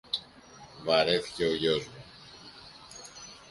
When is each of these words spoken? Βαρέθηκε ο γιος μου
Βαρέθηκε 0.83 1.45
ο 1.45 1.55
γιος 1.55 1.85
μου 1.87 2.03